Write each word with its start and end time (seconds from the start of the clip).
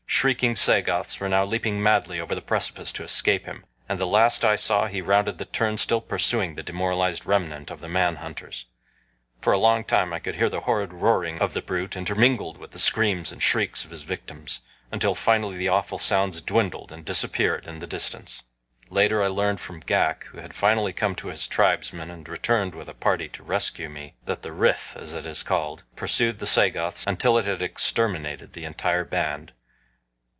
Shrieking 0.21 0.55
Sagoths 0.55 1.19
were 1.19 1.29
now 1.29 1.43
leaping 1.45 1.81
madly 1.81 2.19
over 2.19 2.35
the 2.35 2.43
precipice 2.43 2.93
to 2.93 3.01
escape 3.03 3.45
him, 3.47 3.65
and 3.89 3.97
the 3.97 4.05
last 4.05 4.45
I 4.45 4.55
saw 4.55 4.85
he 4.85 5.01
rounded 5.01 5.39
the 5.39 5.45
turn 5.45 5.77
still 5.77 5.99
pursuing 6.01 6.53
the 6.53 6.61
demoralized 6.61 7.25
remnant 7.25 7.71
of 7.71 7.79
the 7.79 7.87
man 7.89 8.17
hunters. 8.17 8.65
For 9.39 9.51
a 9.51 9.57
long 9.57 9.83
time 9.83 10.13
I 10.13 10.19
could 10.19 10.35
hear 10.35 10.47
the 10.49 10.59
horrid 10.59 10.93
roaring 10.93 11.39
of 11.39 11.53
the 11.53 11.61
brute 11.63 11.95
intermingled 11.97 12.57
with 12.59 12.69
the 12.69 12.77
screams 12.77 13.31
and 13.31 13.41
shrieks 13.41 13.83
of 13.83 13.89
his 13.89 14.03
victims, 14.03 14.59
until 14.91 15.15
finally 15.15 15.57
the 15.57 15.69
awful 15.69 15.97
sounds 15.97 16.39
dwindled 16.39 16.91
and 16.91 17.03
disappeared 17.03 17.65
in 17.65 17.79
the 17.79 17.87
distance. 17.87 18.43
Later 18.91 19.23
I 19.23 19.27
learned 19.27 19.59
from 19.59 19.81
Ghak, 19.81 20.25
who 20.25 20.37
had 20.37 20.53
finally 20.53 20.93
come 20.93 21.15
to 21.15 21.29
his 21.29 21.47
tribesmen 21.47 22.11
and 22.11 22.29
returned 22.29 22.75
with 22.75 22.89
a 22.89 22.93
party 22.93 23.27
to 23.29 23.41
rescue 23.43 23.89
me, 23.89 24.13
that 24.25 24.43
the 24.43 24.51
ryth, 24.51 24.95
as 24.95 25.15
it 25.15 25.25
is 25.25 25.41
called, 25.41 25.83
pursued 25.95 26.37
the 26.37 26.45
Sagoths 26.47 27.05
until 27.07 27.39
it 27.39 27.45
had 27.45 27.63
exterminated 27.63 28.53
the 28.53 28.65
entire 28.65 29.05
band. 29.05 29.53